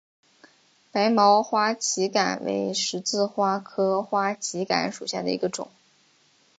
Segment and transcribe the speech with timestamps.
[0.91, 5.69] 白毛花旗杆为十字花科花旗杆属下的一个种。